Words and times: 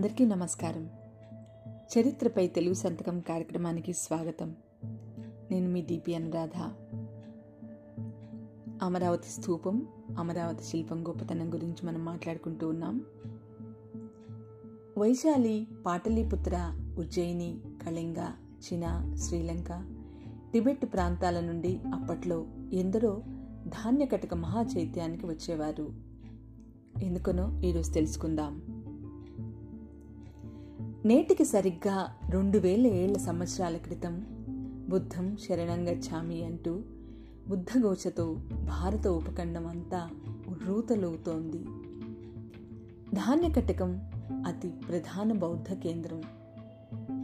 అందరికీ 0.00 0.24
నమస్కారం. 0.24 0.90
చరిత్రపై 1.68 2.46
తెలుగు 2.46 2.74
సంతకం 2.74 3.20
కార్యక్రమానికి 3.20 3.92
స్వాగతం. 3.92 4.56
నేను 5.50 5.68
మీ 5.68 5.82
దీపి 5.82 6.14
అనురాధ. 6.14 6.56
అమరావతి 8.84 9.28
స్థూపం 9.28 9.86
అమరావతి 10.18 10.64
శిల్పం 10.64 11.08
గొప్పతనం 11.08 11.54
గురించి 11.54 11.86
మనం 11.86 12.04
మాట్లాడుకుంటూ 12.04 12.68
ఉన్నాం. 12.68 13.00
వైశాలి 14.98 15.66
పాటలీపుత్ర 15.86 16.78
ఉజ్జయిని 16.98 17.60
కళింగ 17.86 18.16
చీనా 18.60 19.16
శ్రీలంక 19.16 19.96
టిబెట్ 20.52 20.92
ప్రాంతాల 20.92 21.40
నుండి 21.40 21.80
అప్పట్లో 21.94 22.46
ఎందరో 22.72 23.22
ధాన్యకటక 23.66 24.34
మహాచైత్యానికి 24.34 25.26
వచ్చేవారు. 25.26 25.92
ఎందుకనో 27.02 27.60
ఈరోజు 27.60 27.92
తెలుసుకుందాం. 27.92 28.69
నేటికి 31.04 31.44
సరిగ్గా 31.44 32.16
రెండు 32.30 32.58
వేల 32.58 32.86
ఏళ్ళ 32.86 33.16
సంవత్సరాల 33.16 33.76
క్రితం 33.76 34.26
బుద్ధం 34.88 35.36
శరణంగచ్చామి 35.36 36.44
అంటూ 36.44 36.80
బుద్ధఘోషతో 37.48 38.36
భారత 38.50 39.08
ఉపఖండం 39.08 39.66
అంతా 39.66 40.10
ఉర్రూతలవుతోంది. 40.48 41.58
ధాన్యకటకం 43.16 44.10
అతి 44.46 44.68
ప్రధాన 44.68 45.32
బౌద్ధ 45.32 45.72
కేంద్రం. 45.72 46.22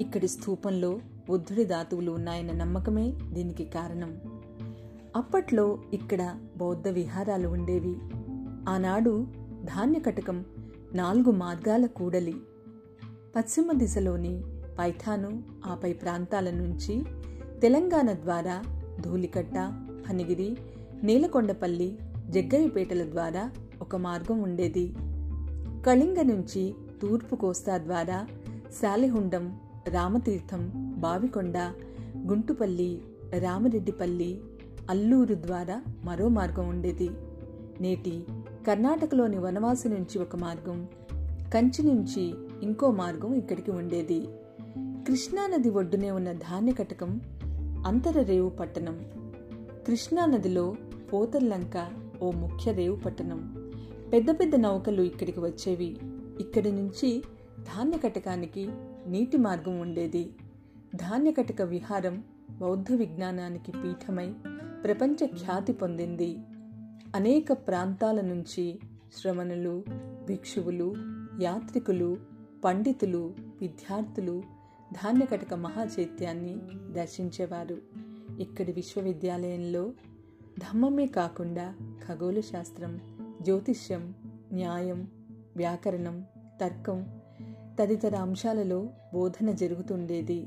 ఇక్కడి 0.00 0.28
స్థూపంలో 0.28 0.98
బుద్ధుడి 1.28 1.64
ధాతువులు 1.64 2.10
ఉన్నాయన్న 2.10 2.52
నమ్మకమే 2.52 3.12
దీనికి 3.32 3.64
కారణం. 3.64 4.16
అప్పట్లో 5.16 5.78
ఇక్కడ 5.92 6.36
బౌద్ధ 6.56 6.88
విహారాలు 6.88 7.48
ఉండేవి. 7.48 7.96
ఆనాడు 8.68 9.26
ధాన్యకటకం 9.64 10.44
నాలుగు 10.94 11.30
మార్గాల 11.30 11.86
కూడలి 11.86 12.34
పశ్చిమ 13.36 13.72
దిశలోని 13.72 14.42
పైథాను 14.78 15.42
ఆపై 15.66 15.92
ప్రాంతాల 15.92 16.50
నుంచి 16.50 17.04
తెలంగాణ 17.60 18.12
ద్వారా 18.12 18.62
ధూళికట్ట 19.00 19.58
హనిగిరి 20.08 20.56
నీలకొండపల్లి 21.02 21.98
జగ్గయ్యపేటల 22.28 23.10
ద్వారా 23.10 23.50
ఒక 23.80 23.96
మార్గం 23.96 24.42
ఉండేది. 24.42 24.94
కళింగ 25.86 26.22
నుంచి 26.22 26.74
తూర్పు 27.02 27.36
కోస్తా 27.36 27.78
ద్వారా 27.78 28.26
శాలిహుండం 28.82 29.60
రామతీర్థం 29.88 30.72
బావికొండ 30.98 31.58
గుంటుపల్లి 32.18 33.02
రామరెడ్డిపల్లి 33.38 34.40
అల్లూరు 34.90 35.34
ద్వారా 35.34 35.82
మరో 36.04 36.28
మార్గం 36.28 36.68
ఉండేది. 36.68 37.10
నేటి 37.80 38.24
కర్ణాటకలోని 38.66 39.38
వనవాసి 39.38 39.88
నుంచి 39.88 40.18
ఒక 40.18 40.36
మార్గం 40.36 40.88
కంచి 41.54 41.82
నుంచి 41.82 42.34
ఇంకో 42.62 42.90
మార్గం 42.90 43.34
ఇక్కడికి 43.34 43.70
ఉండేది. 43.70 44.28
కృష్ణానది 44.78 45.70
ఒడ్డునే 45.70 46.10
ఉన్న 46.10 46.32
ధాన్యకటకం 46.32 47.20
అంతర 47.86 48.22
రేవు 48.22 48.48
పట్టణం. 48.48 49.04
కృష్ణానదిలో 49.86 50.74
పోతర్లంక 51.12 51.90
ఓ 52.22 52.30
ముఖ్య 52.30 52.72
రేవు 52.72 52.96
పట్టణం. 52.96 53.72
పెద్ద 54.12 54.30
పెద్ద 54.30 54.54
నౌకలు 54.54 55.02
ఇక్కడికి 55.02 55.40
వచ్చేవి. 55.40 55.96
ఇక్కడి 56.40 56.72
నుంచి 56.72 57.24
ధాన్యకటకానికి 57.60 58.68
నీటి 59.06 59.36
మార్గం 59.36 59.80
ఉండేది. 59.80 60.30
ధాన్యకటక 60.94 61.62
విహారం 61.62 62.24
బౌద్ధ 62.60 62.92
విజ్ఞానానికి 62.92 63.72
పీఠమై 63.72 64.32
ప్రపంచ 64.84 65.26
ఖ్యాతి 65.26 65.72
పొందింది. 65.72 66.38
అనేక 67.14 67.52
ప్రాంతాల 67.52 68.20
నుంచి 68.20 68.78
శ్రమణులు 69.16 69.84
భిక్షువులు 70.26 70.94
యాత్రికులు 71.40 72.16
పండితులు 72.64 73.34
విద్యార్థులు 73.60 74.42
ధాన్యకటక 74.92 75.54
మహాచైత్యాన్ని 75.54 76.58
దర్శించేవారు. 76.92 77.78
ఇక్కడి 78.40 78.72
విశ్వవిద్యాలయంలో 78.72 79.92
ధమ్మమే 80.58 81.06
కాకుండా 81.06 81.74
ఖగోళ 82.08 82.40
శాస్త్రం 82.40 83.00
జ్యోతిష్యం 83.42 84.14
న్యాయం 84.52 85.08
వ్యాకరణం 85.56 86.24
తర్కం 86.60 87.20
తదితర 87.80 88.16
అంశాలలో 88.16 88.88
బోధన 89.14 89.50
జరుగుతుండేది. 89.50 90.46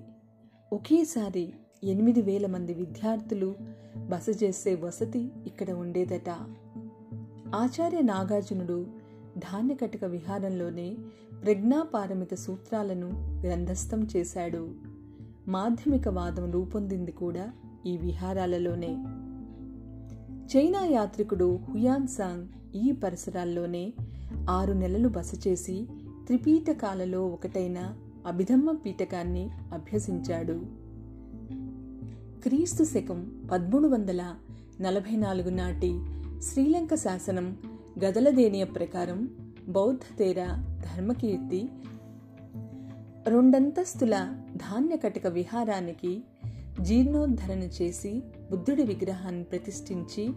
ఒకేసారి 0.73 1.53
ఎనిమిది 1.83 2.21
వేల 2.21 2.45
మంది 2.45 2.73
విద్యార్థులు 2.73 3.56
బస 3.97 4.25
చేసే 4.44 4.75
వసతి 4.75 5.31
ఇక్కడ 5.47 5.71
ఉండేదట. 5.71 6.29
ఆచార్య 7.56 8.01
నాగార్జునుడు 8.01 8.98
ధాన్యకటక 9.38 10.06
విహారంలోనే 10.06 10.97
ప్రజ్ఞాపారమిత 11.44 12.34
సూత్రాలను 12.34 13.07
గ్రంథస్థం 13.41 14.07
చేశాడు. 14.16 14.69
మాధ్యమిక 15.47 16.07
వాదం 16.07 16.51
రూపొందింది 16.51 17.12
కూడా 17.12 17.51
ఈ 17.85 17.97
విహారాలలోనే. 17.97 18.97
చైనా 20.56 20.85
యాత్రికుడు 20.85 21.59
హుయాన్ 21.69 22.07
సాంగ్ 22.07 22.47
ఈ 22.75 22.91
పరిసరాల్లోనే 22.91 23.94
ఆరు 24.50 24.73
నెలలు 24.73 25.07
బస 25.07 25.47
చేసి 25.47 25.88
త్రిపీఠకాలలో 26.28 27.28
ఒకటైన 27.28 27.95
అభిధమ్మ 28.28 28.72
పీఠకాన్ని 28.72 29.50
అభ్యసించాడు. 29.73 30.62
క్రీస్తు 32.44 32.84
శకం 32.84 33.47
పదమూడు 33.51 33.88
వందల 33.88 34.35
నలభై 34.81 35.16
నాలుగు 35.16 35.50
నాటి 35.50 36.00
శ్రీలంక 36.41 36.95
శాసనం 36.95 37.57
గదలదేనియ 38.05 38.63
ప్రకారం 38.63 39.29
బౌద్ధ 39.67 40.17
తేర 40.19 40.45
ధర్మకీర్తి 40.81 41.69
రెండంతస్తుల 43.27 44.35
ధాన్యకటక 44.55 45.27
విహారానికి 45.27 46.23
జీర్ణోద్ధరణ 46.81 47.63
చేసి 47.63 48.21
బుద్ధుడి 48.51 48.83
విగ్రహాన్ని 48.83 49.43
ప్రతిష్ఠించి 49.43 50.29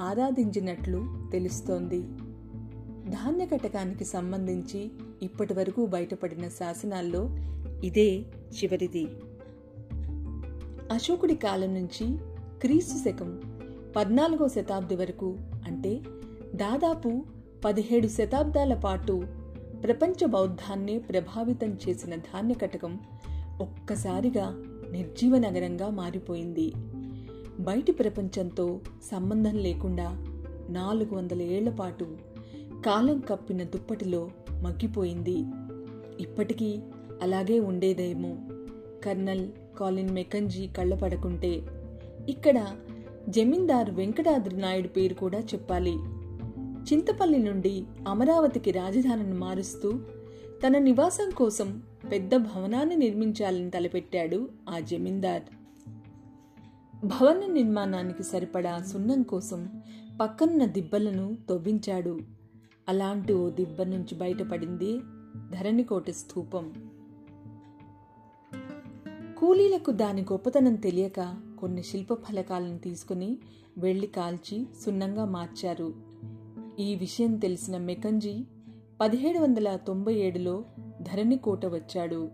ఆరాధించినట్లు 0.00 1.06
తెలుస్తోంది. 1.32 2.00
ధాన్యకటకానికి 3.10 4.04
సంబంధించి 4.04 4.90
ఇప్పటి 5.22 5.54
వరకు 5.54 5.86
బయటపడిన 5.86 6.48
శాసనాల్లో 6.48 7.28
ఇదే 7.84 8.20
చివరిది. 8.52 9.06
అశోకుడి 10.92 11.34
కాలం 11.34 11.74
నుంచి 11.74 12.18
క్రీస్తు 12.60 13.08
శకం 13.08 13.40
పద్నాలుగో 13.96 14.48
శతాబ్ది 14.48 14.96
వరకు 14.96 15.38
అంటే 15.66 16.00
దాదాపు 16.54 17.22
పదిహేడు 17.64 18.08
శతాబ్దాల 18.08 18.74
పాటు 18.74 19.22
ప్రపంచ 19.82 20.26
బౌద్ధాన్ని 20.26 20.98
ప్రభావితం 20.98 21.78
చేసిన 21.88 22.14
ధాన్యకటకం 22.14 22.98
ఒక్కసారిగా 23.60 24.62
నిర్జీవ 24.90 25.38
నగరంగా 25.38 25.90
మారిపోయింది. 25.90 26.72
బయటి 27.60 27.92
ప్రపంచంతో 27.92 28.80
సంబంధం 29.10 29.56
లేకుండా 29.56 30.26
నాలుగు 30.70 31.14
వందల 31.14 31.42
ఏళ్ళ 31.42 31.70
పాటు 31.70 32.16
కాలం 32.86 33.20
కప్పిన 33.20 33.62
దుప్పటిలో 33.62 34.30
మగ్గిపోయింది. 34.52 35.44
ఇప్పటికీ 36.20 36.80
అలాగే 37.22 37.60
ఉండేదేమో. 37.60 38.36
కర్నల్ 39.04 39.48
కాలిన్ 39.80 40.10
మెకంజీ 40.10 40.66
కళ్ళపడకుంటే. 40.66 41.62
ఇక్కడ 42.28 42.66
జమీందార్ 43.28 43.90
వెంకటాద్రి 43.90 44.56
నాయుడు 44.56 44.88
పేరు 44.88 45.14
కూడా 45.14 45.38
చెప్పాలి. 45.38 45.96
చింతపల్లి 46.82 47.38
నుండి 47.38 47.84
అమరావతికి 48.08 48.70
రాజధానిని 48.70 49.34
మారుస్తూ 49.34 50.00
తన 50.66 50.78
నివాసం 50.78 51.30
కోసం 51.30 51.82
పెద్ద 52.12 52.36
భవనాన్ని 52.36 52.96
నిర్మించాలని 52.96 53.70
తలపెట్టాడు 53.70 54.48
ఆ 54.68 54.80
జమీందార్. 54.80 55.42
భవన 57.04 57.52
నిర్మాణానికి 57.52 58.22
సరిపడా 58.22 58.82
సున్నం 58.82 59.22
కోసం 59.22 59.82
పక్కనున్న 60.20 60.64
దిబ్బలను 60.64 61.36
తవ్వించాడు. 61.48 62.20
అలాంటి 62.88 63.32
ఓ 63.32 63.50
దిబ్బ 63.50 63.82
నుంచి 63.82 64.14
బయటపడింది 64.14 65.00
ధరణికోట 65.50 66.10
స్థూపం. 66.10 66.72
కూలీలకు 69.38 69.90
దాని 69.90 70.22
గొప్పతనం 70.22 70.74
తెలియక 70.74 71.36
కొన్ని 71.60 71.82
శిల్ప 71.82 72.14
ఫలకాలను 72.14 72.78
తీసుకుని 72.78 73.38
వెళ్ళి 73.78 74.06
కాల్చి 74.06 74.66
సున్నంగా 74.84 75.24
మార్చారు. 75.24 76.09
ఈ 76.78 76.94
విషయం 76.94 77.36
తెలిసిన 77.36 77.76
మెకంజీ 77.78 78.44
పదిహేడు 79.00 79.38
వందల 79.38 79.76
తొంభై 79.76 80.14
ఏడులో 80.14 80.64
ధరణికోట 81.00 81.66
వచ్చాడు. 81.66 82.30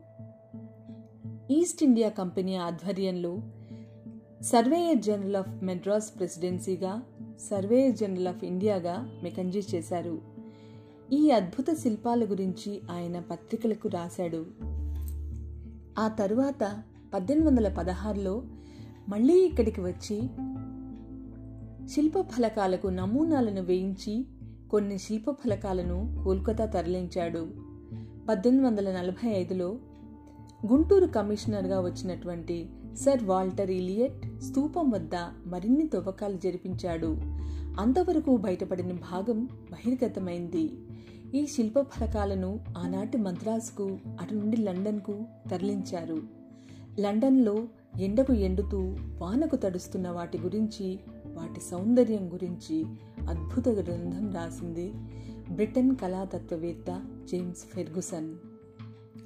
ఈస్ట్ 1.50 1.82
ఇండియా 1.82 2.08
కంపెనీ 2.08 2.56
ఆధ్వర్యంలో 2.56 3.40
సర్వేయర్ 4.42 4.98
జనరల్ 4.98 5.36
ఆఫ్ 5.36 5.64
మెడ్రాస్ 5.64 6.18
ప్రెసిడెన్సీగా 6.18 7.02
సర్వేయర్ 7.50 7.96
జనరల్ 7.96 8.28
ఆఫ్ 8.28 8.44
ఇండియాగా 8.44 9.20
మెకంజీ 9.22 9.62
చేశారు. 9.74 10.18
ఈ 11.12 11.30
అద్భుత 11.30 11.74
శిల్పాల 11.74 12.24
గురించి 12.24 12.80
ఆయన 12.90 13.20
పత్రికలకు 13.20 13.88
రాశాడు. 13.88 14.46
ఆ 15.98 16.08
తరువాత 16.08 16.82
పద్దెనిమిది 17.14 17.50
వందల 17.50 17.74
పదహారులో 17.74 18.42
మళ్ళీ 19.08 19.38
ఇక్కడికి 19.38 19.80
వచ్చి 19.80 20.22
శిల్ప 21.90 22.20
ఫలకాలకు 22.20 22.86
నమూనాలను 22.86 23.62
వేయించి 23.62 24.24
కొన్ని 24.70 24.98
శిల్ప 24.98 25.30
ఫలకాలను 25.30 26.20
కోల్కతా 26.24 26.66
తరలించాడు. 26.66 27.48
పద్దెనిమిది 28.28 28.66
వందల 28.66 28.92
నలభై 28.92 29.28
ఐదులో 29.28 29.76
గుంటూరు 30.66 31.06
కమిషనర్గా 31.06 31.80
వచ్చినటువంటి 31.80 32.70
సర్ 32.94 33.24
వాల్టర్ 33.24 33.70
ఇలియట్ 33.70 34.42
స్తూపం 34.42 34.90
వద్ద 34.90 35.14
మరిన్ని 35.46 35.88
తవ్వకాలు 35.88 36.36
జరిపించాడు. 36.36 37.16
అంతవరకు 37.80 38.36
బయటపడిన 38.36 38.92
భాగం 38.92 39.44
బహిర్గతమైంది. 39.44 40.72
ఈ 41.34 41.46
శిల్ప 41.46 41.80
ఫలకాలను 41.80 42.60
ఆనాటి 42.78 43.18
మద్రాసుకు 43.18 43.98
అటు 44.20 44.34
నుండి 44.34 44.56
లండన్కు 44.56 45.18
తరలించారు. 45.50 46.22
లండన్లో 47.00 47.64
ఎండకు 48.00 48.32
ఎండుతూ 48.32 48.96
వానకు 49.18 49.56
తడుస్తున్న 49.56 50.08
వాటి 50.08 50.38
గురించి 50.38 50.98
వాటి 51.36 51.60
సౌందర్యం 51.60 52.32
గురించి 52.32 52.84
అద్భుత 53.28 53.68
గ్రంథం 53.68 54.34
రాసింది 54.34 54.92
బ్రిటన్ 55.50 55.96
కళాతత్వవేత్త 55.96 57.02
జేమ్స్ 57.24 57.64
ఫెర్గుసన్. 57.74 58.34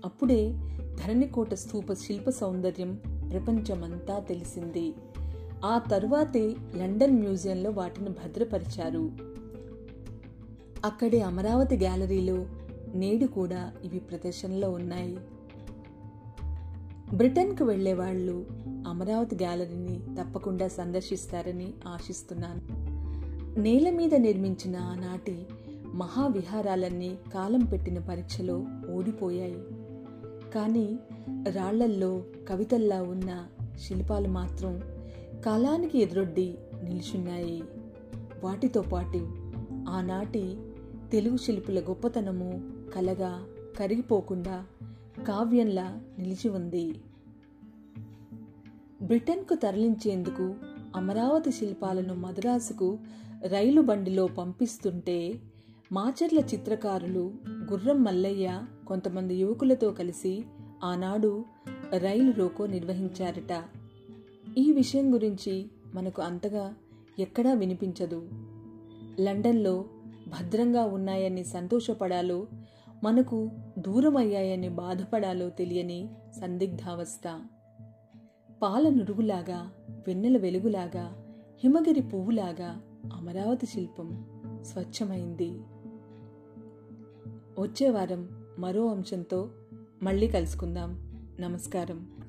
అప్పుడే 0.04 0.52
ధరణికోట 1.04 1.54
స్థూప 1.54 1.92
శిల్ప 1.92 2.30
సౌందర్యం 2.30 2.94
ప్రపంచమంతా 3.32 4.18
తెలిసింది. 4.18 4.94
ఆ 5.64 5.78
తరువాతే 5.90 6.54
లండన్ 6.76 7.18
మ్యూజియంలో 7.18 7.70
వాటిని 7.70 8.08
భద్రపరిచారు. 8.08 9.10
అక్కడే 10.84 11.20
అమరావతి 11.20 11.76
గ్యాలరీలో 11.76 12.46
నేడు 12.94 13.26
కూడా 13.26 13.72
ఇవి 13.84 13.98
ప్రదర్శనలో 13.98 14.70
ఉన్నాయి. 14.70 15.16
బ్రిటన్కు 17.14 17.64
వెళ్ళే 17.64 17.92
వాళ్ళు 17.92 18.46
అమరావతి 18.86 19.34
గ్యాలరీని 19.34 20.00
తప్పకుండా 20.20 20.68
సందర్శిస్తారని 20.68 21.72
ఆశిస్తున్నాను. 21.86 22.60
నేల 23.60 23.90
మీద 23.90 24.14
నిర్మించిన 24.14 24.76
ఆనాటి 24.76 25.46
మహావిహారాలన్నీ 25.94 27.18
కాలం 27.34 27.60
పెట్టిన 27.64 27.98
పరీక్షలో 27.98 28.64
ఓడిపోయాయి. 28.90 29.62
కానీ 30.54 30.98
రాళ్ళల్లో 31.50 32.22
కవితల్లా 32.48 33.02
ఉన్న 33.02 33.46
శిల్పాలు 33.80 34.28
మాత్రం 34.28 34.82
కాలానికి 35.44 35.98
ఎదురొడ్డి 35.98 36.58
నిల్చున్నాయి. 36.84 37.62
వాటితో 38.44 38.82
పాటు 38.82 39.28
ఆనాటి 39.88 40.56
తెలుగు 41.12 41.36
శిల్పుల 41.36 41.80
గొప్పతనము 41.80 42.62
కలగా 42.94 43.44
కరిగిపోకుండా 43.78 44.64
కావ్యంలా 45.26 46.00
నిలిచి 46.18 46.48
ఉంది. 46.48 46.94
బ్రిటన్కు 49.02 49.54
తరలించేందుకు 49.54 50.54
అమరావతి 50.96 51.52
శిల్పాలను 51.52 52.14
మద్రాసుకు 52.14 52.98
రైలు 53.46 53.80
బండిలో 53.80 54.26
పంపిస్తుంటే 54.26 55.40
మాచర్ల 55.92 56.38
చిత్రకారులు 56.38 57.32
గుర్రం 57.50 58.04
మల్లయ్య 58.04 58.62
కొంతమంది 58.86 59.34
యువకులతో 59.34 59.90
కలిసి 59.90 60.44
ఆనాడు 60.84 61.44
రైలు 61.98 62.32
రోకో 62.32 62.66
నిర్వహించారట. 62.66 63.64
ఈ 64.58 64.72
విషయం 64.72 65.14
గురించి 65.14 65.66
మనకు 65.94 66.22
అంతగా 66.22 66.74
ఎక్కడా 67.18 67.52
వినిపించదు. 67.52 68.28
లండన్లో 69.20 69.84
భద్రంగా 70.28 70.84
ఉన్నాయని 70.84 71.44
సంతోషపడాలో 71.44 72.46
మనకు 73.04 73.50
దూరమయ్యాయని 73.78 74.68
బాధపడాలో 74.68 75.50
తెలియని 75.50 76.08
సందిగ్ధావస్థ. 76.40 77.40
పాల 78.62 78.88
నురుగులాగా 78.88 79.70
వెన్నెల 80.06 80.38
వెలుగులాగా 80.38 81.26
హిమగిరి 81.64 82.02
పువ్వులాగా 82.02 82.82
అమరావతి 83.12 83.66
శిల్పం 83.66 84.26
స్వచ్ఛమైంది. 84.62 85.50
వచ్చే 87.60 87.90
వారం 87.90 88.28
మరో 88.58 88.86
అంశంతో 88.86 89.50
మళ్ళీ 90.02 90.28
కలుసుకుందాం. 90.28 91.10
నమస్కారం. 91.40 92.19